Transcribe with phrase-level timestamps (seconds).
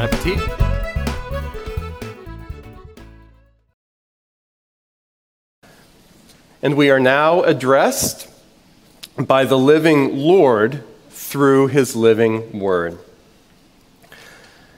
[0.00, 0.38] Bon appetit!
[6.62, 8.28] And we are now addressed
[9.18, 12.98] by the living Lord through his living word.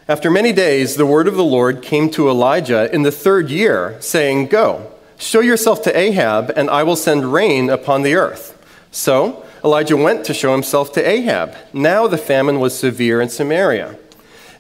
[0.09, 3.97] After many days, the word of the Lord came to Elijah in the third year,
[4.01, 8.59] saying, Go, show yourself to Ahab, and I will send rain upon the earth.
[8.91, 11.55] So Elijah went to show himself to Ahab.
[11.73, 13.97] Now the famine was severe in Samaria.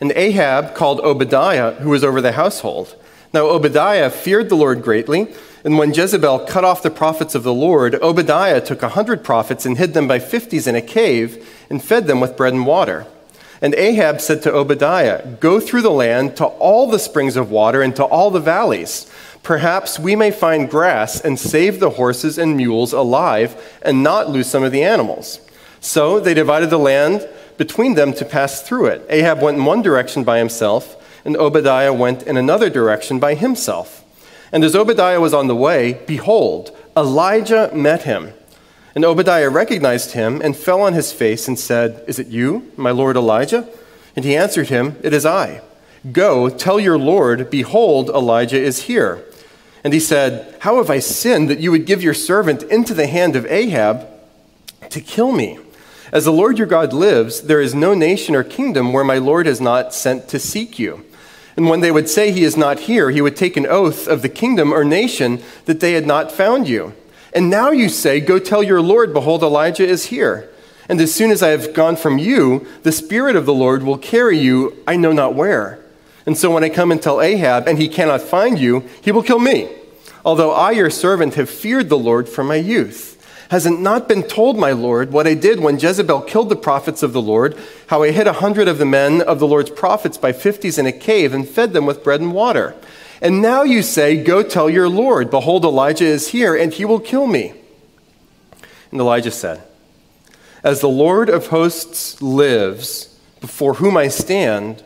[0.03, 2.97] And Ahab called Obadiah, who was over the household.
[3.33, 7.55] Now Obadiah feared the Lord greatly, and when Jezebel cut off the prophets of the
[7.55, 11.81] Lord, Obadiah took a hundred prophets and hid them by fifties in a cave and
[11.81, 13.07] fed them with bread and water.
[13.61, 17.81] And Ahab said to Obadiah, Go through the land to all the springs of water
[17.81, 19.09] and to all the valleys.
[19.45, 24.49] Perhaps we may find grass and save the horses and mules alive and not lose
[24.49, 25.39] some of the animals.
[25.81, 27.29] So they divided the land
[27.63, 29.07] between them to pass through it.
[29.09, 34.05] Ahab went in one direction by himself, and Obadiah went in another direction by himself.
[34.51, 38.33] And as Obadiah was on the way, behold, Elijah met him.
[38.97, 42.91] And Obadiah recognized him and fell on his face and said, Is it you, my
[42.91, 43.69] lord Elijah?
[44.17, 45.61] And he answered him, It is I.
[46.11, 49.25] Go, tell your lord, behold, Elijah is here.
[49.85, 53.07] And he said, How have I sinned that you would give your servant into the
[53.07, 54.09] hand of Ahab
[54.91, 55.61] to kill me?
[56.13, 59.47] As the Lord your God lives, there is no nation or kingdom where my Lord
[59.47, 61.07] has not sent to seek you.
[61.57, 64.21] And when they would say he is not here, he would take an oath of
[64.21, 66.93] the kingdom or nation that they had not found you.
[67.33, 70.51] And now you say, Go tell your Lord, behold, Elijah is here.
[70.87, 73.97] And as soon as I have gone from you, the Spirit of the Lord will
[73.97, 75.79] carry you, I know not where.
[76.27, 79.23] And so when I come and tell Ahab, and he cannot find you, he will
[79.23, 79.71] kill me.
[80.25, 83.12] Although I, your servant, have feared the Lord from my youth.
[83.53, 87.03] Has it not been told, my Lord, what I did when Jezebel killed the prophets
[87.03, 87.55] of the Lord,
[87.89, 90.87] how I hid a hundred of the men of the Lord's prophets by fifties in
[90.87, 92.75] a cave and fed them with bread and water?
[93.21, 96.99] And now you say, Go tell your Lord, behold, Elijah is here, and he will
[96.99, 97.53] kill me.
[98.91, 99.63] And Elijah said,
[100.65, 104.83] As the Lord of hosts lives, before whom I stand,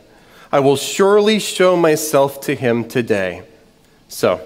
[0.51, 3.43] I will surely show myself to him today.
[4.09, 4.45] So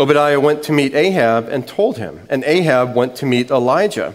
[0.00, 4.14] Obadiah went to meet Ahab and told him, and Ahab went to meet Elijah.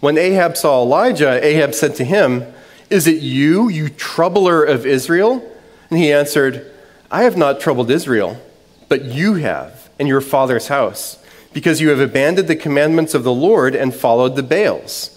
[0.00, 2.52] When Ahab saw Elijah, Ahab said to him,
[2.90, 5.48] Is it you, you troubler of Israel?
[5.90, 6.72] And he answered,
[7.10, 8.40] I have not troubled Israel
[8.88, 11.18] but you have, and your father's house,
[11.52, 15.12] because you have abandoned the commandments of the Lord and followed the Baals.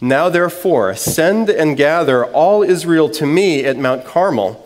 [0.00, 4.60] Now, therefore, send and gather all Israel to me at Mount Carmel,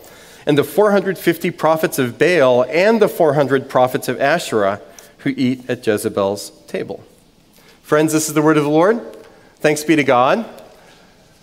[0.46, 4.80] and the 450 prophets of Baal and the 400 prophets of Asherah
[5.18, 7.04] who eat at Jezebel's table.
[7.82, 9.00] Friends, this is the word of the Lord.
[9.56, 10.44] Thanks be to God.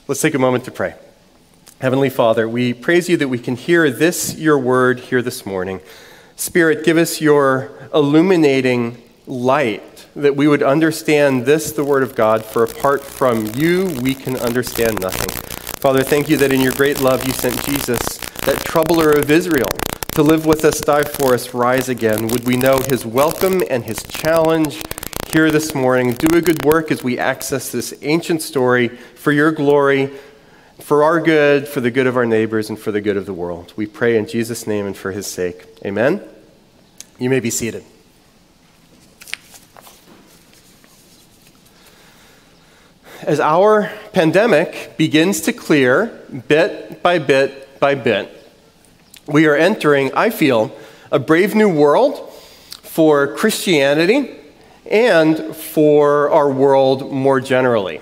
[0.08, 0.96] Let's take a moment to pray.
[1.81, 5.81] Heavenly Father, we praise you that we can hear this, your word, here this morning.
[6.35, 12.46] Spirit, give us your illuminating light that we would understand this, the Word of God,
[12.46, 15.30] for apart from you, we can understand nothing.
[15.81, 18.00] Father, thank you that in your great love you sent Jesus,
[18.46, 19.68] that troubler of Israel,
[20.16, 22.30] to live with us, die for us, rise again.
[22.30, 24.81] Would we know his welcome and his challenge
[25.34, 26.14] here this morning?
[26.14, 30.14] Do a good work as we access this ancient story for your glory,
[30.80, 33.34] for our good, for the good of our neighbors, and for the good of the
[33.34, 33.74] world.
[33.76, 35.66] We pray in Jesus' name and for his sake.
[35.86, 36.24] Amen.
[37.20, 37.84] You may be seated.
[43.22, 46.06] As our pandemic begins to clear
[46.47, 48.44] bit by bit by bit,
[49.27, 50.75] we are entering, I feel,
[51.11, 52.31] a brave new world
[52.81, 54.35] for Christianity
[54.89, 58.01] and for our world more generally.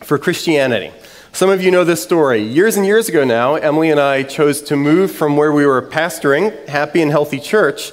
[0.00, 0.92] For Christianity.
[1.32, 2.42] Some of you know this story.
[2.42, 5.82] Years and years ago now, Emily and I chose to move from where we were
[5.82, 7.90] pastoring, Happy and Healthy Church,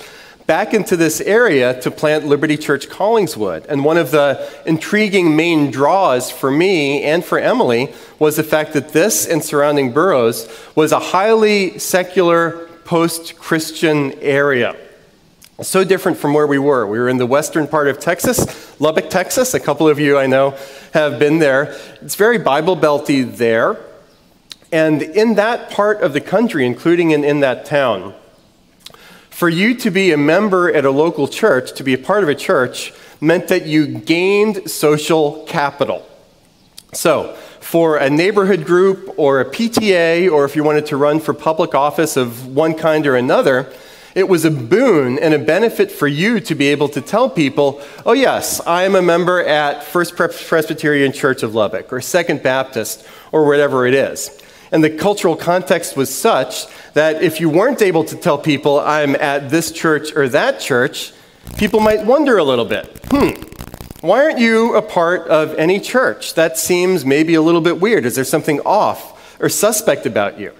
[0.52, 3.66] back into this area to plant Liberty Church Collingswood.
[3.70, 8.74] And one of the intriguing main draws for me and for Emily was the fact
[8.74, 14.76] that this and surrounding boroughs was a highly secular, post Christian area.
[15.62, 16.86] So different from where we were.
[16.86, 19.54] We were in the western part of Texas, Lubbock, Texas.
[19.54, 20.58] A couple of you I know
[20.94, 21.80] have been there.
[22.02, 23.78] It's very Bible belty there.
[24.70, 28.16] And in that part of the country, including in, in that town,
[29.42, 32.30] for you to be a member at a local church, to be a part of
[32.30, 36.08] a church, meant that you gained social capital.
[36.94, 41.34] So, for a neighborhood group or a PTA, or if you wanted to run for
[41.34, 43.74] public office of one kind or another,
[44.14, 47.82] it was a boon and a benefit for you to be able to tell people,
[48.06, 53.08] oh, yes, I am a member at First Presbyterian Church of Lubbock or Second Baptist
[53.32, 54.40] or whatever it is.
[54.72, 59.16] And the cultural context was such that if you weren't able to tell people, I'm
[59.16, 61.12] at this church or that church,
[61.58, 63.32] people might wonder a little bit, hmm,
[64.02, 66.34] why aren't you a part of any church?
[66.36, 68.06] That seems maybe a little bit weird.
[68.06, 70.54] Is there something off or suspect about you?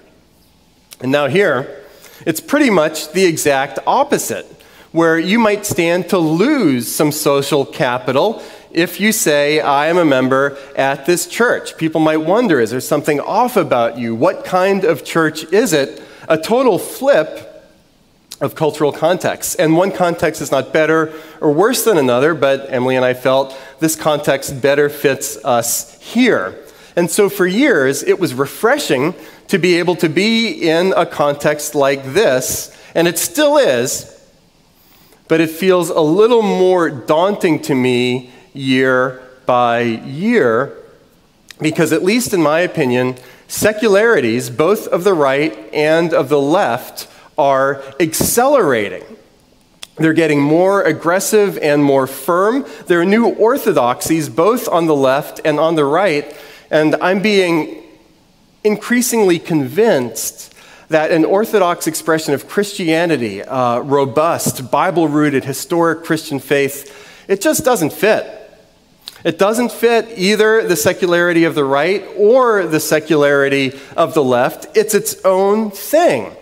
[1.00, 1.82] And now, here,
[2.24, 4.46] it's pretty much the exact opposite,
[4.92, 8.42] where you might stand to lose some social capital
[8.74, 11.76] if you say, I am a member at this church.
[11.76, 14.14] People might wonder, is there something off about you?
[14.14, 16.02] What kind of church is it?
[16.28, 17.48] A total flip
[18.40, 19.54] of cultural contexts.
[19.54, 23.56] And one context is not better or worse than another, but Emily and I felt
[23.78, 26.58] this context better fits us here.
[26.96, 29.14] And so for years, it was refreshing
[29.48, 34.08] to be able to be in a context like this, and it still is,
[35.28, 40.76] but it feels a little more daunting to me year by year,
[41.60, 43.16] because at least in my opinion,
[43.48, 49.04] secularities, both of the right and of the left, are accelerating.
[49.96, 52.64] They're getting more aggressive and more firm.
[52.86, 56.34] There are new orthodoxies both on the left and on the right,
[56.70, 57.82] and I'm being
[58.64, 60.54] increasingly convinced
[60.88, 67.64] that an orthodox expression of Christianity, uh, robust, Bible rooted, historic Christian faith, it just
[67.64, 68.41] doesn't fit.
[69.24, 74.76] It doesn't fit either the secularity of the right or the secularity of the left.
[74.76, 76.32] It's its own thing.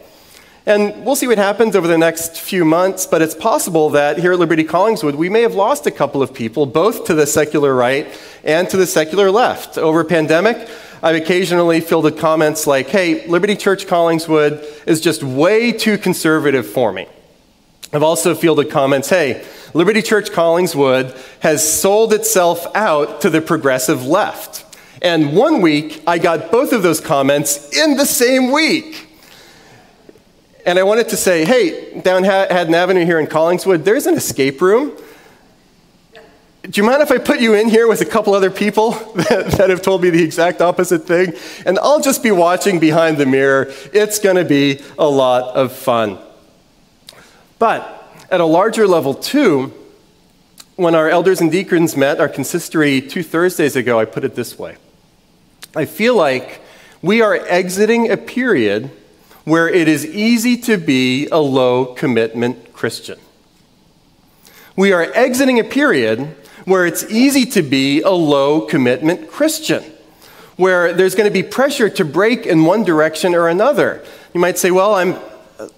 [0.66, 4.32] And we'll see what happens over the next few months, but it's possible that here
[4.32, 7.74] at Liberty Collingswood, we may have lost a couple of people, both to the secular
[7.74, 8.06] right
[8.44, 9.78] and to the secular left.
[9.78, 10.68] Over pandemic,
[11.02, 16.92] I've occasionally fielded comments like, hey, Liberty Church Collingswood is just way too conservative for
[16.92, 17.08] me.
[17.92, 19.44] I've also fielded comments, hey,
[19.74, 24.64] Liberty Church Collingswood has sold itself out to the progressive left.
[25.02, 29.08] And one week, I got both of those comments in the same week.
[30.64, 34.60] And I wanted to say, hey, down Haddon Avenue here in Collingswood, there's an escape
[34.60, 34.96] room.
[36.62, 39.52] Do you mind if I put you in here with a couple other people that,
[39.56, 41.32] that have told me the exact opposite thing?
[41.64, 43.72] And I'll just be watching behind the mirror.
[43.92, 46.18] It's going to be a lot of fun.
[47.60, 49.72] But at a larger level, too,
[50.76, 54.58] when our elders and deacons met, our consistory, two Thursdays ago, I put it this
[54.58, 54.76] way
[55.76, 56.62] I feel like
[57.02, 58.90] we are exiting a period
[59.44, 63.18] where it is easy to be a low commitment Christian.
[64.74, 66.34] We are exiting a period
[66.64, 69.84] where it's easy to be a low commitment Christian,
[70.56, 74.02] where there's going to be pressure to break in one direction or another.
[74.32, 75.18] You might say, Well, I'm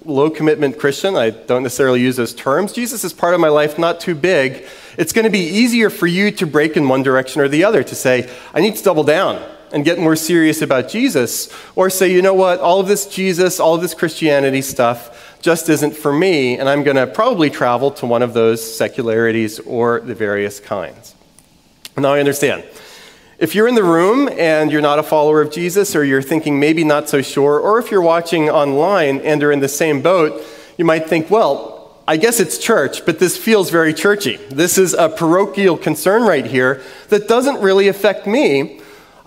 [0.04, 1.16] low commitment Christian.
[1.16, 2.72] I don't necessarily use those terms.
[2.72, 4.64] Jesus is part of my life, not too big.
[4.98, 7.82] It's going to be easier for you to break in one direction or the other,
[7.82, 9.42] to say, I need to double down
[9.72, 13.58] and get more serious about Jesus, or say, you know what, all of this Jesus,
[13.58, 17.90] all of this Christianity stuff just isn't for me, and I'm going to probably travel
[17.92, 21.14] to one of those secularities or the various kinds.
[21.96, 22.64] Now I understand.
[23.42, 26.60] If you're in the room and you're not a follower of Jesus, or you're thinking
[26.60, 30.40] maybe not so sure, or if you're watching online and are in the same boat,
[30.78, 34.36] you might think, well, I guess it's church, but this feels very churchy.
[34.36, 38.80] This is a parochial concern right here that doesn't really affect me.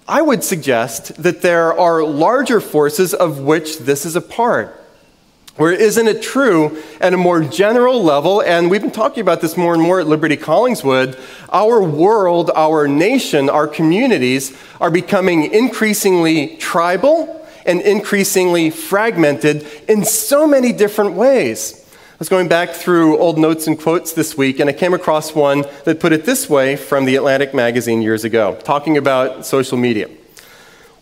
[0.07, 4.81] I would suggest that there are larger forces of which this is a part.
[5.57, 8.41] Where isn't it true at a more general level?
[8.41, 11.17] And we've been talking about this more and more at Liberty Collingswood.
[11.49, 20.45] Our world, our nation, our communities are becoming increasingly tribal and increasingly fragmented in so
[20.45, 21.81] many different ways.
[21.93, 25.33] I was going back through old notes and quotes this week, and I came across
[25.33, 29.77] one that put it this way from the Atlantic magazine years ago, talking about social
[29.77, 30.09] media.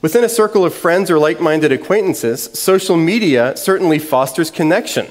[0.04, 5.08] Within a circle of friends or like minded acquaintances, social media certainly fosters connection.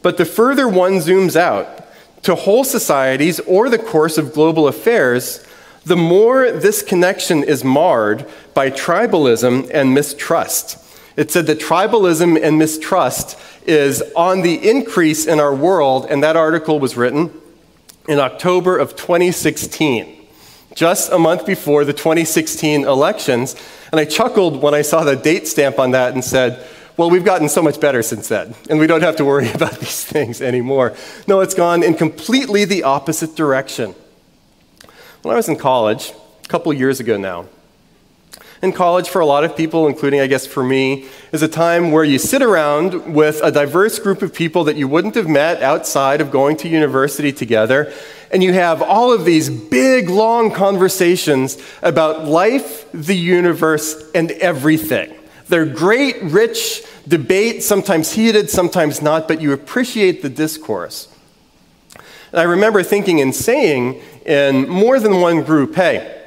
[0.00, 1.84] But the further one zooms out
[2.22, 5.46] to whole societies or the course of global affairs,
[5.84, 10.78] the more this connection is marred by tribalism and mistrust.
[11.14, 16.36] It said that tribalism and mistrust is on the increase in our world, and that
[16.36, 17.38] article was written
[18.08, 20.20] in October of 2016.
[20.74, 23.54] just a month before the 2016 elections.
[23.92, 27.24] And I chuckled when I saw the date stamp on that and said, well, we've
[27.24, 30.40] gotten so much better since then, and we don't have to worry about these things
[30.42, 30.96] anymore.
[31.28, 33.94] No, it's gone in completely the opposite direction.
[35.22, 36.12] When I was in college,
[36.44, 37.46] a couple years ago now,
[38.62, 41.90] in college, for a lot of people, including, I guess, for me, is a time
[41.90, 45.60] where you sit around with a diverse group of people that you wouldn't have met
[45.62, 47.92] outside of going to university together,
[48.32, 55.14] and you have all of these big, long conversations about life, the universe, and everything.
[55.48, 61.08] They're great, rich debates, sometimes heated, sometimes not, but you appreciate the discourse.
[62.30, 66.20] And I remember thinking and saying in more than one group, hey,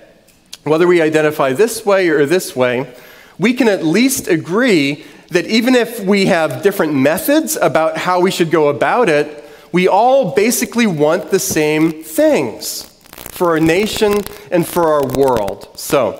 [0.63, 2.93] whether we identify this way or this way,
[3.39, 8.29] we can at least agree that even if we have different methods about how we
[8.29, 9.44] should go about it,
[9.75, 14.13] we all basically want the same things for our nation
[14.49, 15.67] and for our world.
[15.75, 16.13] So,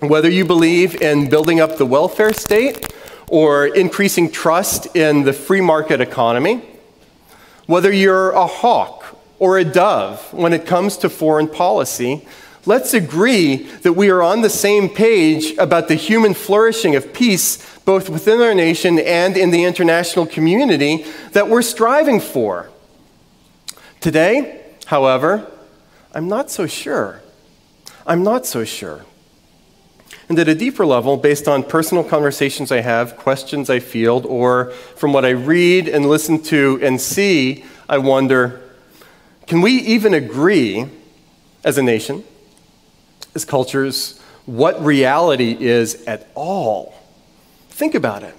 [0.00, 2.92] whether you believe in building up the welfare state
[3.26, 6.62] or increasing trust in the free market economy,
[7.64, 12.28] whether you're a hawk or a dove when it comes to foreign policy,
[12.66, 17.58] Let's agree that we are on the same page about the human flourishing of peace,
[17.80, 22.70] both within our nation and in the international community, that we're striving for.
[24.04, 25.50] Today, however,
[26.14, 27.22] I'm not so sure.
[28.06, 29.06] I'm not so sure.
[30.28, 34.72] And at a deeper level, based on personal conversations I have, questions I field, or
[34.96, 38.60] from what I read and listen to and see, I wonder
[39.46, 40.84] can we even agree
[41.64, 42.24] as a nation?
[43.34, 46.92] as cultures what reality is at all.
[47.70, 48.34] Think about it.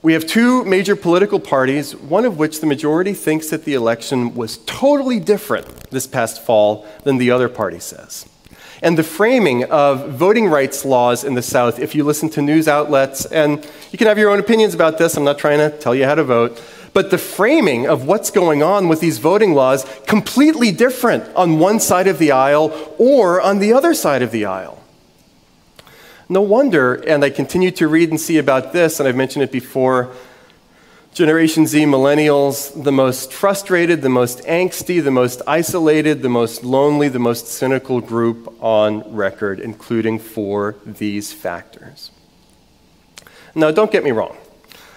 [0.00, 4.36] We have two major political parties, one of which the majority thinks that the election
[4.36, 8.24] was totally different this past fall than the other party says.
[8.80, 12.68] And the framing of voting rights laws in the South, if you listen to news
[12.68, 15.96] outlets, and you can have your own opinions about this, I'm not trying to tell
[15.96, 16.62] you how to vote,
[16.92, 21.80] but the framing of what's going on with these voting laws completely different on one
[21.80, 24.80] side of the aisle or on the other side of the aisle.
[26.28, 29.52] No wonder, and I continue to read and see about this, and I've mentioned it
[29.52, 30.14] before.
[31.14, 37.08] Generation Z millennials, the most frustrated, the most angsty, the most isolated, the most lonely,
[37.08, 42.10] the most cynical group on record, including for these factors.
[43.54, 44.36] Now, don't get me wrong.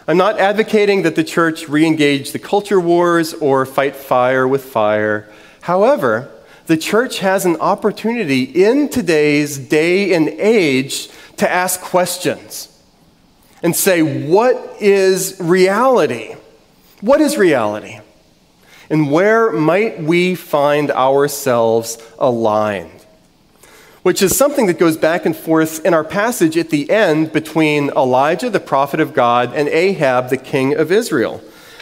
[0.07, 4.65] I'm not advocating that the church re engage the culture wars or fight fire with
[4.65, 5.31] fire.
[5.61, 6.29] However,
[6.71, 12.69] the church has an opportunity in today's day and age to ask questions
[13.61, 16.33] and say, what is reality?
[17.01, 17.99] What is reality?
[18.89, 23.01] And where might we find ourselves aligned?
[24.03, 27.89] which is something that goes back and forth in our passage at the end between
[27.89, 31.39] Elijah, the prophet of God, and Ahab, the king of Israel.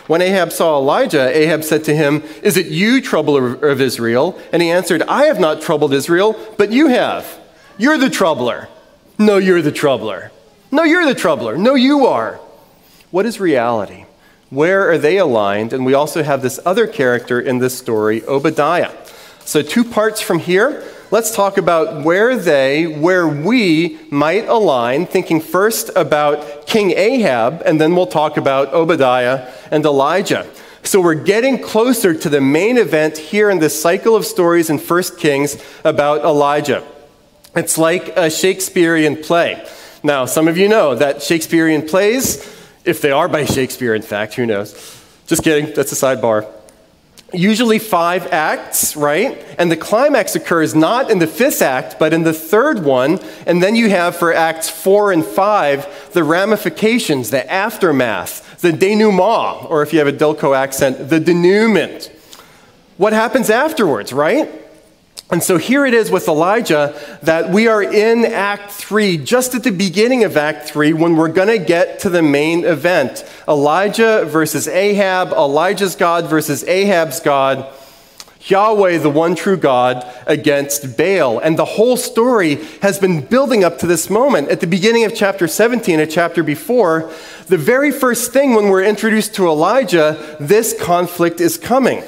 [0.09, 4.39] When Ahab saw Elijah, Ahab said to him, Is it you, troubler of Israel?
[4.51, 7.39] And he answered, I have not troubled Israel, but you have.
[7.77, 8.69] You're the troubler.
[9.19, 10.31] No, you're the troubler.
[10.71, 11.59] No, you're the troubler.
[11.59, 12.39] No, you are.
[13.11, 14.05] What is reality?
[14.49, 15.73] Where are they aligned?
[15.73, 18.91] And we also have this other character in this story, Obadiah.
[19.45, 25.41] So, two parts from here let's talk about where they, where we might align, thinking
[25.41, 30.47] first about King Ahab, and then we'll talk about Obadiah and Elijah.
[30.83, 34.77] So we're getting closer to the main event here in this cycle of stories in
[34.77, 36.83] 1 Kings about Elijah.
[37.55, 39.65] It's like a Shakespearean play.
[40.03, 42.37] Now, some of you know that Shakespearean plays,
[42.85, 44.73] if they are by Shakespeare, in fact, who knows?
[45.27, 46.47] Just kidding, that's a sidebar
[47.33, 49.43] usually five acts, right?
[49.57, 53.19] And the climax occurs not in the fifth act, but in the third one.
[53.45, 59.69] And then you have for acts four and five the ramifications, the aftermath, the denouement,
[59.69, 62.11] or if you have a Delco accent, the denouement.
[62.97, 64.49] What happens afterwards, right?
[65.31, 69.63] And so here it is with Elijah that we are in Act 3, just at
[69.63, 74.25] the beginning of Act 3, when we're going to get to the main event Elijah
[74.25, 77.71] versus Ahab, Elijah's God versus Ahab's God,
[78.41, 81.37] Yahweh, the one true God, against Baal.
[81.37, 84.49] And the whole story has been building up to this moment.
[84.49, 87.11] At the beginning of chapter 17, a chapter before,
[87.45, 92.03] the very first thing when we're introduced to Elijah, this conflict is coming.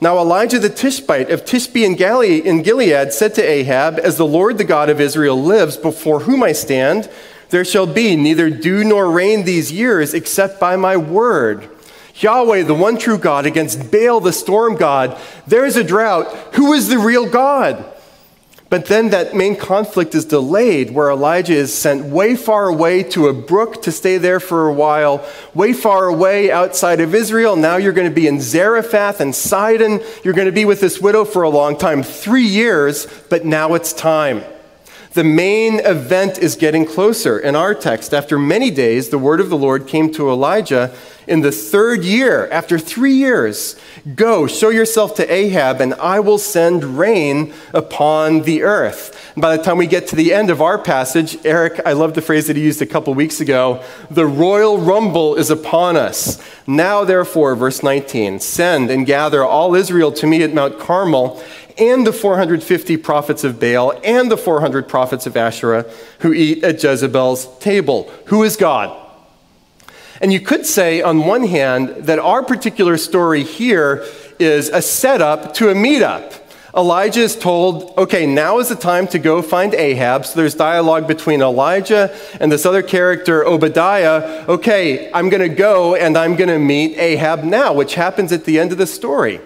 [0.00, 4.64] Now Elijah the Tishbite of Tishbe in Gilead said to Ahab, As the Lord the
[4.64, 7.10] God of Israel lives, before whom I stand,
[7.50, 11.68] there shall be neither dew nor rain these years except by my word.
[12.14, 16.26] Yahweh, the one true God, against Baal, the storm God, there is a drought.
[16.54, 17.84] Who is the real God?
[18.70, 23.28] But then that main conflict is delayed, where Elijah is sent way far away to
[23.28, 27.56] a brook to stay there for a while, way far away outside of Israel.
[27.56, 30.02] Now you're going to be in Zarephath and Sidon.
[30.22, 33.72] You're going to be with this widow for a long time three years, but now
[33.72, 34.44] it's time.
[35.14, 37.38] The main event is getting closer.
[37.38, 40.94] In our text, after many days, the word of the Lord came to Elijah
[41.28, 43.76] in the third year, after three years.
[44.14, 49.32] Go, show yourself to Ahab, and I will send rain upon the earth.
[49.34, 52.14] And by the time we get to the end of our passage, Eric, I love
[52.14, 56.42] the phrase that he used a couple weeks ago the royal rumble is upon us.
[56.66, 61.42] Now, therefore, verse 19, send and gather all Israel to me at Mount Carmel
[61.78, 65.86] and the 450 prophets of Baal and the 400 prophets of Asherah
[66.20, 68.10] who eat at Jezebel's table.
[68.26, 69.07] Who is God?
[70.20, 74.04] And you could say, on one hand, that our particular story here
[74.38, 76.34] is a setup to a meetup.
[76.76, 80.26] Elijah is told, okay, now is the time to go find Ahab.
[80.26, 84.44] So there's dialogue between Elijah and this other character, Obadiah.
[84.48, 88.44] Okay, I'm going to go and I'm going to meet Ahab now, which happens at
[88.44, 89.40] the end of the story.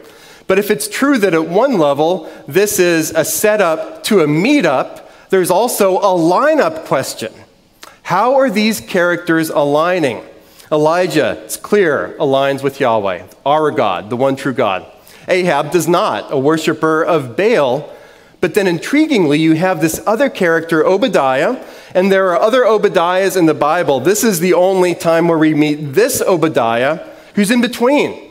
[0.46, 5.02] But if it's true that at one level this is a setup to a meetup,
[5.30, 7.32] there's also a lineup question.
[8.02, 10.22] How are these characters aligning?
[10.72, 14.86] Elijah, it's clear, aligns with Yahweh, our God, the one true God.
[15.28, 17.94] Ahab does not, a worshiper of Baal.
[18.40, 21.62] But then intriguingly, you have this other character, Obadiah,
[21.94, 24.00] and there are other Obadiahs in the Bible.
[24.00, 28.30] This is the only time where we meet this Obadiah, who's in between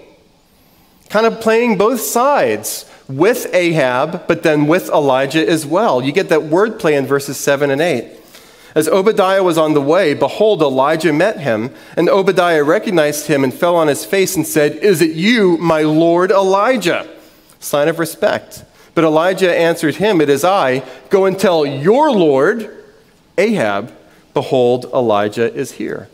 [1.10, 6.02] kind of playing both sides with Ahab, but then with Elijah as well.
[6.02, 8.21] You get that wordplay in verses 7 and 8.
[8.74, 13.54] As Obadiah was on the way, behold, Elijah met him, and Obadiah recognized him and
[13.54, 17.08] fell on his face and said, Is it you, my lord Elijah?
[17.60, 18.64] Sign of respect.
[18.94, 20.84] But Elijah answered him, It is I.
[21.10, 22.84] Go and tell your lord,
[23.38, 23.94] Ahab,
[24.34, 26.10] behold, Elijah is here.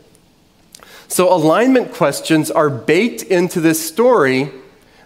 [1.06, 4.50] So alignment questions are baked into this story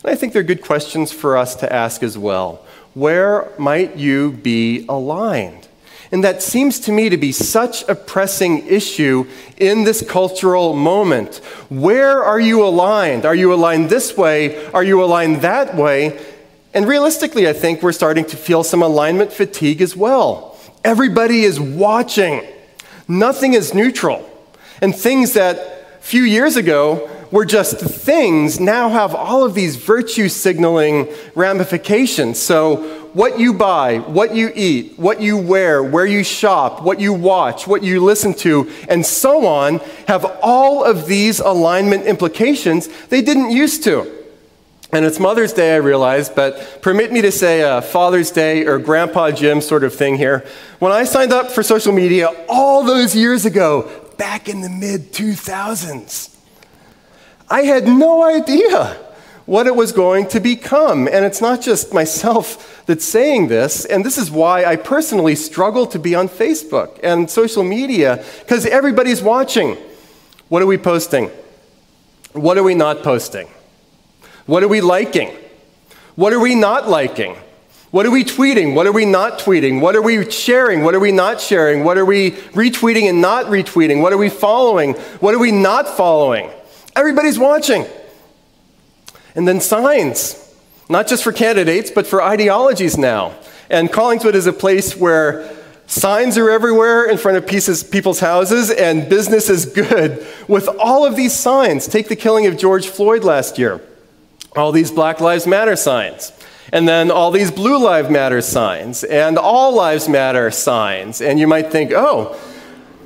[0.02, 2.64] and I think they're good questions for us to ask as well.
[2.94, 5.68] Where might you be aligned?
[6.12, 11.36] And that seems to me to be such a pressing issue in this cultural moment.
[11.70, 13.24] Where are you aligned?
[13.24, 14.66] Are you aligned this way?
[14.72, 16.20] Are you aligned that way?
[16.74, 20.58] And realistically, I think we're starting to feel some alignment fatigue as well.
[20.84, 22.46] Everybody is watching,
[23.08, 24.28] nothing is neutral.
[24.82, 30.28] And things that few years ago were just things now have all of these virtue
[30.28, 32.38] signaling ramifications.
[32.38, 37.12] So, what you buy, what you eat, what you wear, where you shop, what you
[37.12, 43.20] watch, what you listen to, and so on have all of these alignment implications they
[43.20, 44.10] didn't used to.
[44.94, 48.78] And it's Mother's Day, I realize, but permit me to say a Father's Day or
[48.78, 50.44] Grandpa Jim sort of thing here.
[50.80, 55.12] When I signed up for social media all those years ago, back in the mid
[55.12, 56.31] 2000s,
[57.52, 58.96] I had no idea
[59.44, 61.06] what it was going to become.
[61.06, 65.86] And it's not just myself that's saying this, and this is why I personally struggle
[65.88, 69.76] to be on Facebook and social media, because everybody's watching.
[70.48, 71.30] What are we posting?
[72.32, 73.48] What are we not posting?
[74.46, 75.30] What are we liking?
[76.14, 77.36] What are we not liking?
[77.90, 78.74] What are we tweeting?
[78.74, 79.82] What are we not tweeting?
[79.82, 80.84] What are we sharing?
[80.84, 81.84] What are we not sharing?
[81.84, 84.00] What are we retweeting and not retweeting?
[84.00, 84.94] What are we following?
[85.20, 86.50] What are we not following?
[86.94, 87.86] Everybody's watching.
[89.34, 90.54] And then signs,
[90.88, 93.34] not just for candidates, but for ideologies now.
[93.70, 95.50] And Collingswood is a place where
[95.86, 100.26] signs are everywhere in front of pieces, people's houses, and business is good.
[100.48, 103.80] With all of these signs, take the killing of George Floyd last year,
[104.54, 106.32] all these Black Lives Matter signs.
[106.72, 111.20] And then all these Blue Lives Matter signs and All Lives Matter signs.
[111.20, 112.38] And you might think, oh,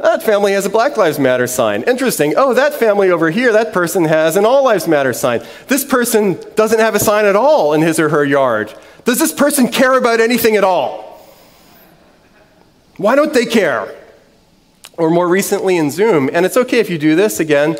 [0.07, 1.83] that family has a Black Lives Matter sign.
[1.83, 2.35] Interesting.
[2.37, 5.43] Oh, that family over here, that person has an All Lives Matter sign.
[5.67, 8.73] This person doesn't have a sign at all in his or her yard.
[9.05, 11.21] Does this person care about anything at all?
[12.97, 13.95] Why don't they care?
[14.97, 17.77] Or more recently in Zoom, and it's okay if you do this, again,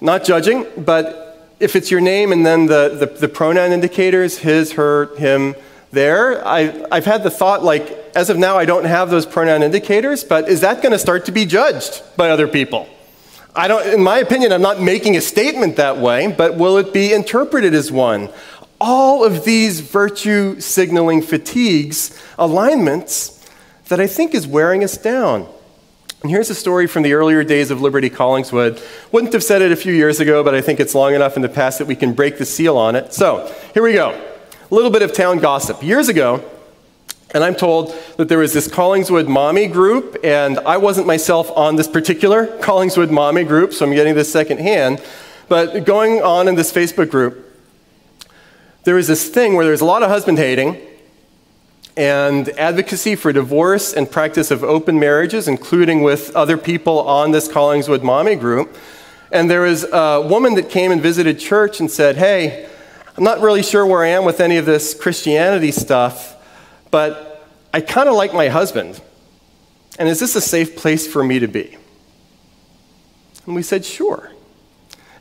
[0.00, 4.72] not judging, but if it's your name and then the, the, the pronoun indicators, his,
[4.72, 5.56] her, him,
[5.90, 9.62] their, I, I've had the thought like, as of now, I don't have those pronoun
[9.62, 12.88] indicators, but is that going to start to be judged by other people?
[13.54, 16.92] I don't, in my opinion, I'm not making a statement that way, but will it
[16.92, 18.30] be interpreted as one?
[18.80, 23.46] All of these virtue signaling fatigues, alignments,
[23.88, 25.46] that I think is wearing us down.
[26.22, 28.82] And here's a story from the earlier days of Liberty Collingswood.
[29.12, 31.42] Wouldn't have said it a few years ago, but I think it's long enough in
[31.42, 33.12] the past that we can break the seal on it.
[33.12, 34.10] So, here we go.
[34.10, 35.82] A little bit of town gossip.
[35.82, 36.42] Years ago,
[37.34, 41.76] And I'm told that there was this Collingswood mommy group, and I wasn't myself on
[41.76, 45.02] this particular Collingswood mommy group, so I'm getting this secondhand.
[45.48, 47.48] But going on in this Facebook group,
[48.84, 50.76] there was this thing where there's a lot of husband hating
[51.96, 57.48] and advocacy for divorce and practice of open marriages, including with other people on this
[57.48, 58.76] Collingswood mommy group.
[59.30, 62.68] And there was a woman that came and visited church and said, Hey,
[63.16, 66.36] I'm not really sure where I am with any of this Christianity stuff,
[66.92, 69.00] but I kind of like my husband.
[69.98, 71.76] And is this a safe place for me to be?
[73.46, 74.30] And we said, Sure.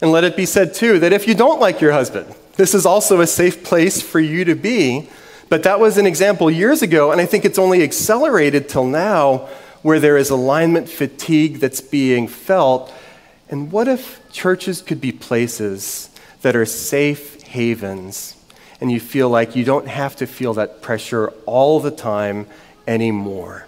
[0.01, 2.87] And let it be said, too, that if you don't like your husband, this is
[2.87, 5.07] also a safe place for you to be.
[5.47, 9.49] But that was an example years ago, and I think it's only accelerated till now
[9.83, 12.91] where there is alignment fatigue that's being felt.
[13.47, 16.09] And what if churches could be places
[16.41, 18.40] that are safe havens
[18.81, 22.47] and you feel like you don't have to feel that pressure all the time
[22.87, 23.67] anymore?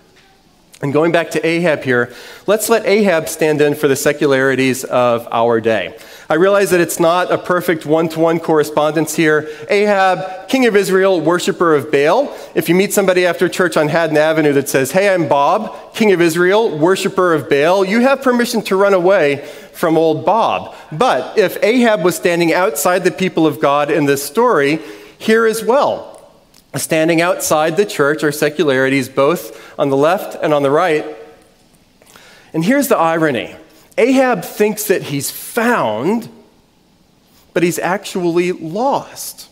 [0.84, 2.14] And going back to Ahab here,
[2.46, 5.98] let's let Ahab stand in for the secularities of our day.
[6.30, 9.48] I realize that it's not a perfect one to one correspondence here.
[9.70, 12.36] Ahab, king of Israel, worshiper of Baal.
[12.54, 16.12] If you meet somebody after church on Haddon Avenue that says, Hey, I'm Bob, king
[16.12, 19.38] of Israel, worshiper of Baal, you have permission to run away
[19.72, 20.76] from old Bob.
[20.92, 24.82] But if Ahab was standing outside the people of God in this story,
[25.24, 26.14] here as well
[26.80, 31.06] standing outside the church are secularities both on the left and on the right.
[32.54, 33.56] And here's the irony
[33.98, 36.30] Ahab thinks that he's found,
[37.54, 39.50] but he's actually lost.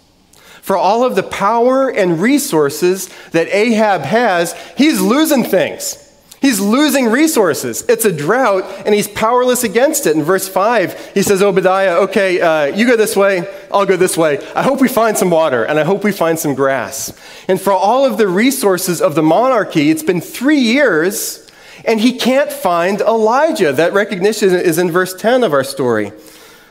[0.62, 6.11] For all of the power and resources that Ahab has, he's losing things.
[6.42, 7.86] He's losing resources.
[7.88, 10.16] It's a drought, and he's powerless against it.
[10.16, 14.18] In verse 5, he says, Obadiah, okay, uh, you go this way, I'll go this
[14.18, 14.44] way.
[14.56, 17.16] I hope we find some water, and I hope we find some grass.
[17.48, 21.48] And for all of the resources of the monarchy, it's been three years,
[21.86, 23.72] and he can't find Elijah.
[23.72, 26.12] That recognition is in verse 10 of our story.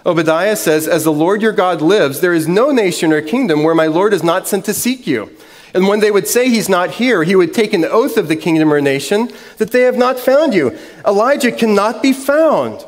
[0.05, 3.77] Obadiah says, As the Lord your God lives, there is no nation or kingdom where
[3.77, 5.31] my Lord is not sent to seek you.
[5.73, 8.37] And when they would say he's not here, he would take an oath of the
[8.37, 10.77] kingdom or nation that they have not found you.
[11.07, 12.85] Elijah cannot be found.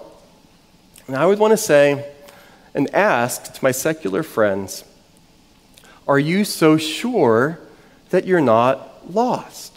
[1.06, 2.12] And I would want to say
[2.74, 4.84] and ask to my secular friends
[6.08, 7.60] Are you so sure
[8.10, 9.76] that you're not lost?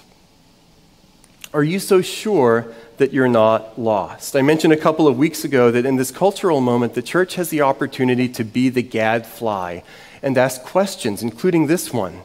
[1.53, 4.35] Are you so sure that you're not lost?
[4.35, 7.49] I mentioned a couple of weeks ago that in this cultural moment, the church has
[7.49, 9.81] the opportunity to be the gadfly
[10.21, 12.23] and ask questions, including this one.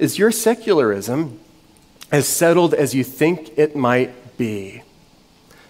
[0.00, 1.38] Is your secularism
[2.10, 4.82] as settled as you think it might be?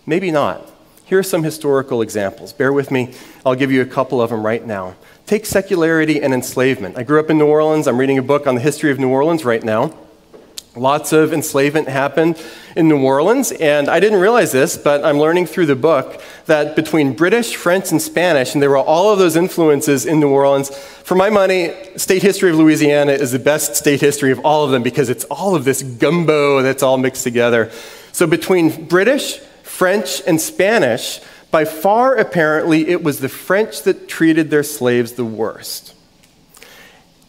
[0.07, 0.71] Maybe not.
[1.05, 2.53] Here are some historical examples.
[2.53, 3.13] Bear with me,
[3.45, 4.95] I'll give you a couple of them right now.
[5.27, 6.97] Take secularity and enslavement.
[6.97, 7.89] I grew up in New Orleans.
[7.89, 9.93] I'm reading a book on the history of New Orleans right now.
[10.77, 12.41] Lots of enslavement happened
[12.77, 16.77] in New Orleans, and I didn't realize this, but I'm learning through the book that
[16.77, 20.71] between British, French, and Spanish, and there were all of those influences in New Orleans,
[20.71, 24.71] for my money, state history of Louisiana is the best state history of all of
[24.71, 27.73] them because it's all of this gumbo that's all mixed together.
[28.13, 31.19] So between British, French, and Spanish,
[31.51, 35.97] by far apparently it was the French that treated their slaves the worst.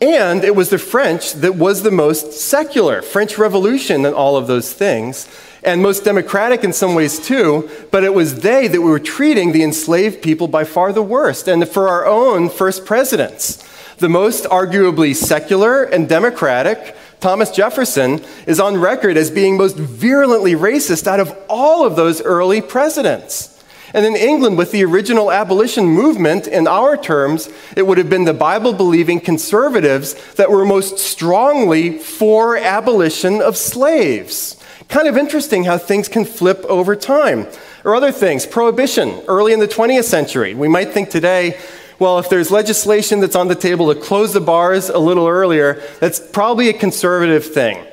[0.01, 4.47] And it was the French that was the most secular, French Revolution and all of
[4.47, 5.29] those things,
[5.63, 9.61] and most democratic in some ways too, but it was they that were treating the
[9.61, 11.47] enslaved people by far the worst.
[11.47, 13.63] And for our own first presidents,
[13.97, 20.53] the most arguably secular and democratic, Thomas Jefferson, is on record as being most virulently
[20.53, 23.60] racist out of all of those early presidents.
[23.93, 28.25] And in England, with the original abolition movement, in our terms, it would have been
[28.25, 34.57] the Bible believing conservatives that were most strongly for abolition of slaves.
[34.87, 37.47] Kind of interesting how things can flip over time.
[37.83, 40.53] Or other things, prohibition, early in the 20th century.
[40.53, 41.59] We might think today,
[41.97, 45.81] well, if there's legislation that's on the table to close the bars a little earlier,
[45.99, 47.85] that's probably a conservative thing.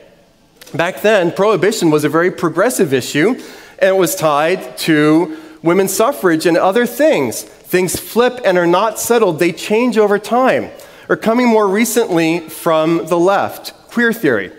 [0.75, 3.41] Back then, prohibition was a very progressive issue,
[3.79, 7.43] and it was tied to women's suffrage, and other things.
[7.43, 10.71] Things flip and are not settled, they change over time.
[11.09, 14.53] Or coming more recently from the left, queer theory.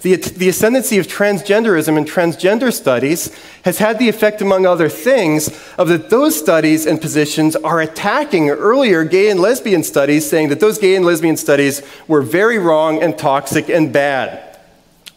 [0.00, 5.48] The, the ascendancy of transgenderism and transgender studies has had the effect, among other things,
[5.76, 10.60] of that those studies and positions are attacking earlier gay and lesbian studies, saying that
[10.60, 14.56] those gay and lesbian studies were very wrong and toxic and bad.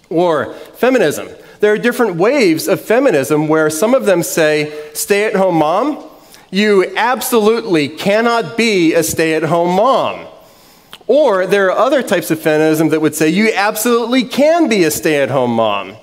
[0.10, 1.28] Or feminism
[1.62, 6.04] there are different waves of feminism where some of them say, stay at home mom,
[6.50, 10.28] you absolutely cannot be a stay at home mom.
[11.08, 14.92] Or there are other types of feminism that would say you absolutely can be a
[14.92, 15.98] stay at home mom.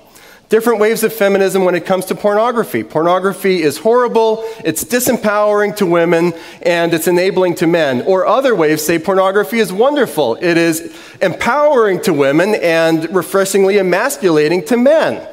[0.47, 2.83] Different waves of feminism when it comes to pornography.
[2.83, 8.01] Pornography is horrible, it's disempowering to women, and it's enabling to men.
[8.03, 14.65] Or other waves say pornography is wonderful, it is empowering to women and refreshingly emasculating
[14.65, 15.27] to men.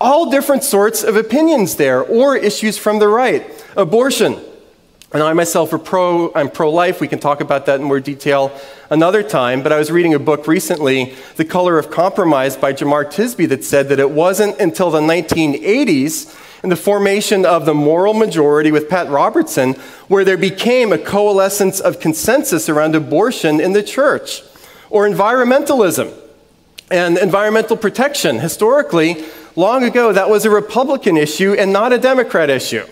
[0.00, 3.44] All different sorts of opinions there, or issues from the right.
[3.76, 4.40] Abortion.
[5.12, 7.00] And I myself are pro, I'm pro-life.
[7.00, 8.52] We can talk about that in more detail
[8.90, 9.62] another time.
[9.62, 13.64] But I was reading a book recently, The Color of Compromise by Jemar Tisby, that
[13.64, 18.88] said that it wasn't until the 1980s in the formation of the moral majority with
[18.88, 19.72] Pat Robertson
[20.08, 24.42] where there became a coalescence of consensus around abortion in the church.
[24.90, 26.14] Or environmentalism
[26.90, 28.38] and environmental protection.
[28.38, 29.24] Historically,
[29.56, 32.86] long ago, that was a Republican issue and not a Democrat issue.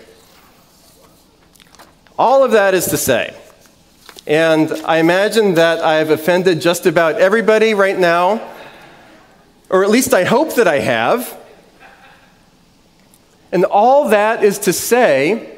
[2.17, 3.35] All of that is to say,
[4.27, 8.41] and I imagine that I've offended just about everybody right now,
[9.69, 11.37] or at least I hope that I have.
[13.51, 15.57] And all that is to say,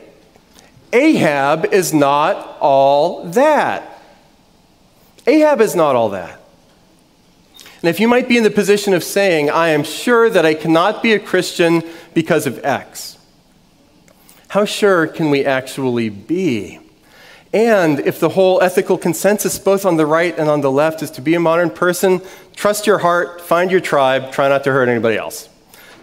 [0.94, 4.02] Ahab is not all that.
[5.28, 6.41] Ahab is not all that.
[7.82, 10.54] And if you might be in the position of saying, I am sure that I
[10.54, 13.18] cannot be a Christian because of X,
[14.50, 16.80] how sure can we actually be?
[17.54, 21.10] And if the whole ethical consensus, both on the right and on the left, is
[21.12, 22.22] to be a modern person,
[22.56, 25.50] trust your heart, find your tribe, try not to hurt anybody else.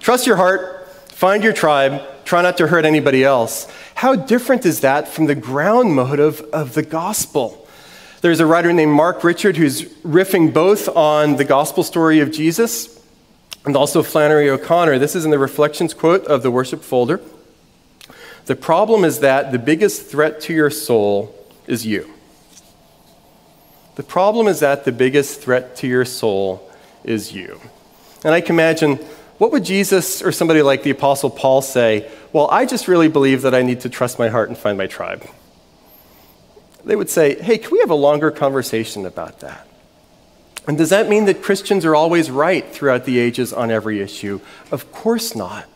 [0.01, 3.67] Trust your heart, find your tribe, try not to hurt anybody else.
[3.95, 7.68] How different is that from the ground motive of the gospel?
[8.21, 13.01] There's a writer named Mark Richard who's riffing both on the gospel story of Jesus
[13.65, 14.99] and also Flannery O'Connor.
[14.99, 17.21] This is in the Reflections quote of the worship folder.
[18.47, 21.33] The problem is that the biggest threat to your soul
[21.69, 22.13] is you.
[23.95, 26.69] The problem is that the biggest threat to your soul
[27.05, 27.61] is you.
[28.25, 28.97] And I can imagine
[29.39, 32.11] what would Jesus or somebody like the Apostle Paul say?
[32.33, 34.89] Well, I just really believe that I need to trust my heart and find my
[34.89, 35.25] tribe.
[36.85, 39.67] They would say, hey, can we have a longer conversation about that?
[40.67, 44.41] And does that mean that Christians are always right throughout the ages on every issue?
[44.71, 45.67] Of course not.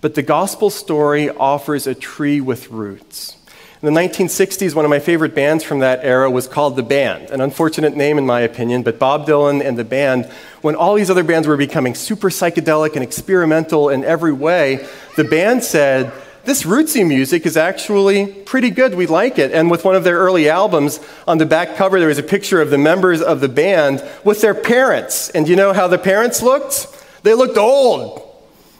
[0.00, 3.36] But the gospel story offers a tree with roots.
[3.82, 7.28] In the 1960s, one of my favorite bands from that era was called The Band,
[7.28, 10.24] an unfortunate name in my opinion, but Bob Dylan and the band,
[10.62, 14.86] when all these other bands were becoming super psychedelic and experimental in every way,
[15.16, 16.10] the band said,
[16.44, 18.94] this rootsy music is actually pretty good.
[18.94, 19.52] We like it.
[19.52, 22.60] And with one of their early albums, on the back cover, there was a picture
[22.60, 25.30] of the members of the band with their parents.
[25.30, 26.86] And you know how the parents looked?
[27.22, 28.20] They looked old.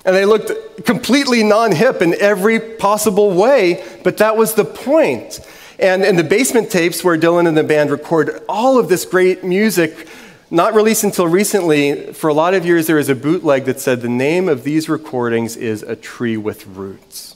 [0.05, 5.41] And they looked completely non hip in every possible way, but that was the point.
[5.79, 9.43] And in the basement tapes where Dylan and the band recorded all of this great
[9.43, 10.07] music,
[10.51, 14.03] not released until recently, for a lot of years there was a bootleg that said
[14.03, 17.34] the name of these recordings is A Tree with Roots.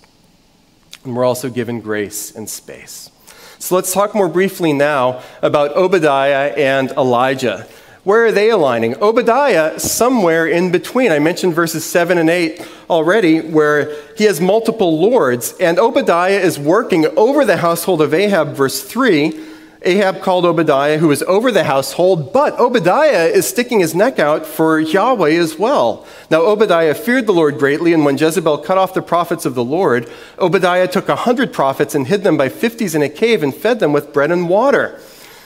[1.05, 3.11] And we're also given grace and space.
[3.59, 7.67] So let's talk more briefly now about Obadiah and Elijah.
[8.05, 8.97] Where are they aligning?
[9.03, 11.13] Obadiah, somewhere in between.
[11.13, 16.59] I mentioned verses 7 and 8 already, where he has multiple lords, and Obadiah is
[16.59, 19.48] working over the household of Ahab, verse 3.
[19.83, 24.45] Ahab called Obadiah, who was over the household, but Obadiah is sticking his neck out
[24.45, 26.05] for Yahweh as well.
[26.31, 29.65] Now, Obadiah feared the Lord greatly, and when Jezebel cut off the prophets of the
[29.65, 33.55] Lord, Obadiah took a hundred prophets and hid them by fifties in a cave and
[33.55, 35.01] fed them with bread and water.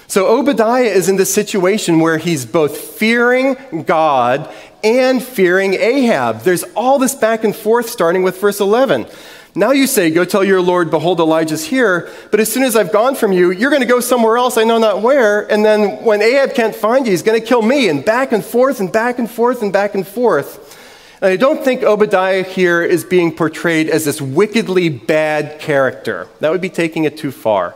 [0.06, 4.52] So Obadiah is in this situation where he's both fearing God
[4.84, 6.40] and fearing Ahab.
[6.40, 9.06] There's all this back and forth starting with verse 11.
[9.54, 12.10] Now you say, Go tell your Lord, behold, Elijah's here.
[12.30, 14.64] But as soon as I've gone from you, you're going to go somewhere else, I
[14.64, 15.50] know not where.
[15.50, 17.88] And then when Ahab can't find you, he's going to kill me.
[17.88, 20.78] And back and forth and back and forth and back and forth.
[21.20, 26.28] And I don't think Obadiah here is being portrayed as this wickedly bad character.
[26.40, 27.74] That would be taking it too far.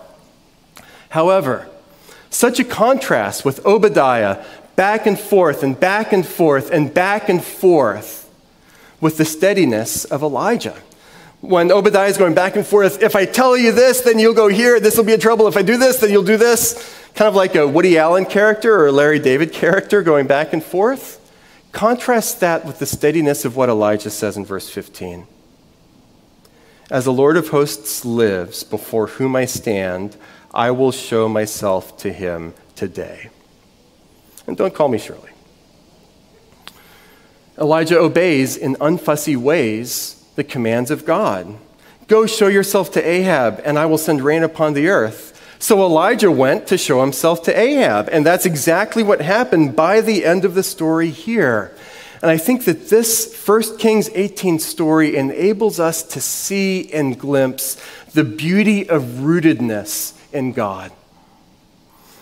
[1.10, 1.68] However,
[2.30, 4.44] such a contrast with Obadiah,
[4.76, 8.28] back and forth and back and forth and back and forth
[9.00, 10.76] with the steadiness of Elijah.
[11.40, 14.48] When Obadiah is going back and forth, if I tell you this, then you'll go
[14.48, 15.46] here, this will be a trouble.
[15.46, 16.74] If I do this, then you'll do this.
[17.14, 20.64] Kind of like a Woody Allen character or a Larry David character going back and
[20.64, 21.22] forth.
[21.72, 25.26] Contrast that with the steadiness of what Elijah says in verse 15.
[26.90, 30.16] As the Lord of hosts lives, before whom I stand,
[30.54, 33.28] I will show myself to him today.
[34.46, 35.30] And don't call me Shirley.
[37.58, 41.56] Elijah obeys in unfussy ways the commands of God.
[42.06, 45.32] Go show yourself to Ahab, and I will send rain upon the earth.
[45.58, 50.24] So Elijah went to show himself to Ahab, and that's exactly what happened by the
[50.24, 51.72] end of the story here.
[52.22, 57.82] And I think that this 1 Kings 18 story enables us to see and glimpse
[58.12, 60.92] the beauty of rootedness in God,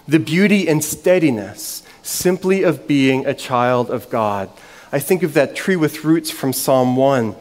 [0.08, 4.50] the beauty and steadiness simply of being a child of God.
[4.92, 7.34] I think of that tree with roots from Psalm 1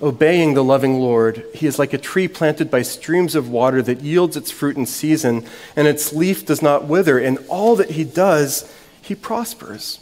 [0.00, 1.44] obeying the loving Lord.
[1.54, 4.86] He is like a tree planted by streams of water that yields its fruit in
[4.86, 7.18] season, and its leaf does not wither.
[7.18, 10.00] In all that he does, he prospers.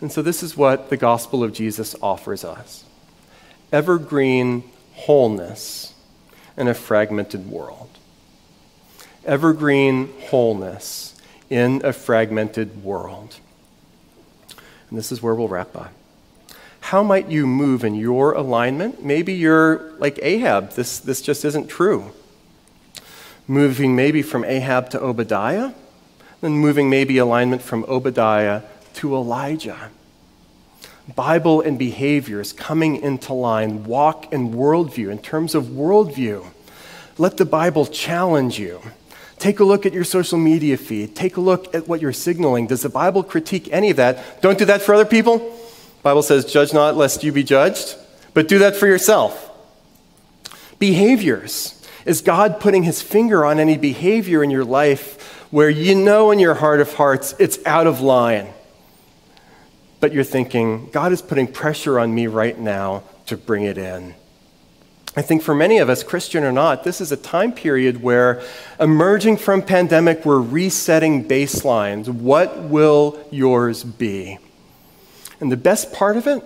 [0.00, 2.84] And so, this is what the gospel of Jesus offers us
[3.72, 4.62] evergreen
[4.92, 5.94] wholeness
[6.56, 7.88] in a fragmented world.
[9.24, 13.36] Evergreen wholeness in a fragmented world.
[14.88, 15.92] And this is where we'll wrap up
[16.86, 19.04] how might you move in your alignment?
[19.04, 20.70] Maybe you're like Ahab.
[20.74, 22.12] This, this just isn't true.
[23.48, 25.72] Moving maybe from Ahab to Obadiah,
[26.42, 28.62] then moving maybe alignment from Obadiah
[28.94, 29.90] to Elijah.
[31.16, 35.10] Bible and behaviors coming into line, walk and worldview.
[35.10, 36.46] In terms of worldview,
[37.18, 38.80] let the Bible challenge you.
[39.40, 41.16] Take a look at your social media feed.
[41.16, 42.68] Take a look at what you're signaling.
[42.68, 44.40] Does the Bible critique any of that?
[44.40, 45.52] Don't do that for other people.
[46.06, 47.96] Bible says, judge not lest you be judged,
[48.32, 49.50] but do that for yourself.
[50.78, 51.84] Behaviors.
[52.04, 56.38] Is God putting his finger on any behavior in your life where you know in
[56.38, 58.46] your heart of hearts it's out of line?
[59.98, 64.14] But you're thinking, God is putting pressure on me right now to bring it in.
[65.16, 68.44] I think for many of us, Christian or not, this is a time period where
[68.78, 72.08] emerging from pandemic, we're resetting baselines.
[72.08, 74.38] What will yours be?
[75.40, 76.42] And the best part of it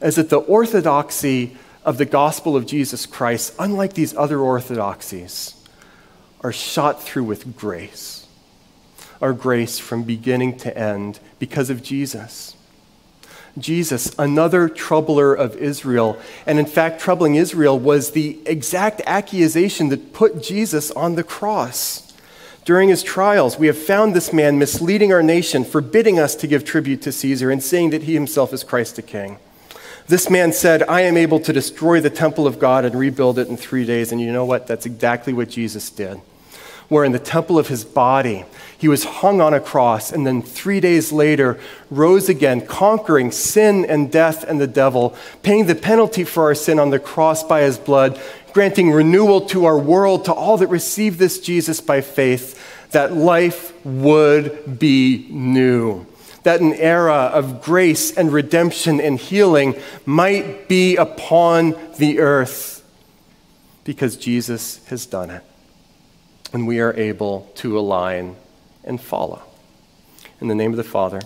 [0.00, 5.54] is that the orthodoxy of the gospel of Jesus Christ, unlike these other orthodoxies,
[6.42, 8.26] are shot through with grace.
[9.20, 12.56] Our grace from beginning to end because of Jesus.
[13.58, 16.18] Jesus, another troubler of Israel.
[16.46, 22.09] And in fact, troubling Israel was the exact accusation that put Jesus on the cross.
[22.64, 26.64] During his trials, we have found this man misleading our nation, forbidding us to give
[26.64, 29.38] tribute to Caesar, and saying that he himself is Christ the King.
[30.08, 33.48] This man said, I am able to destroy the temple of God and rebuild it
[33.48, 34.10] in three days.
[34.12, 34.66] And you know what?
[34.66, 36.20] That's exactly what Jesus did.
[36.88, 38.44] Where in the temple of his body,
[38.76, 43.84] he was hung on a cross and then three days later rose again, conquering sin
[43.84, 47.60] and death and the devil, paying the penalty for our sin on the cross by
[47.60, 48.20] his blod,
[48.52, 53.74] granting renewal to our world, to all that receive this Jesus by faith, that life
[53.84, 56.06] would be new.
[56.42, 59.74] That an era of grace and redemption and healing
[60.06, 62.82] might be upon the earth
[63.84, 65.42] because Jesus has done it.
[66.52, 68.36] And we are able to align
[68.84, 69.42] and follow.
[70.40, 71.20] In the name of the Father,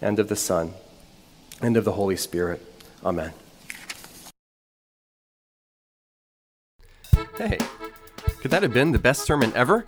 [0.00, 0.74] and of the Son,
[1.60, 2.64] and of the Holy Spirit.
[3.04, 3.32] Amen.
[7.38, 7.58] Hey,
[8.40, 9.86] could that have been the best sermon ever?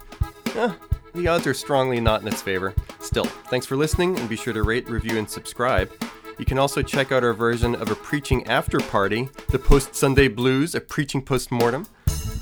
[0.54, 0.72] Eh,
[1.14, 2.72] the odds are strongly not in its favor.
[3.00, 5.90] Still, thanks for listening and be sure to rate, review, and subscribe.
[6.38, 10.28] You can also check out our version of a preaching after party, the Post Sunday
[10.28, 11.88] Blues, a preaching post mortem,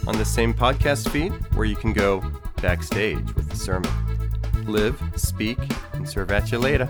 [0.06, 2.22] on the same podcast feed where you can go
[2.60, 3.90] backstage with the sermon.
[4.66, 5.58] Live, speak,
[5.94, 6.86] and serve at you later.